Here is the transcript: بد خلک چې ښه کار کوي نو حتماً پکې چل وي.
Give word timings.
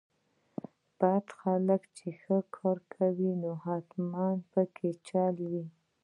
بد 0.99 1.25
خلک 1.39 1.81
چې 1.97 2.07
ښه 2.21 2.37
کار 2.55 2.77
کوي 2.95 3.31
نو 3.41 3.51
حتماً 3.63 4.27
پکې 4.51 4.89
چل 5.07 5.35
وي. 5.51 5.65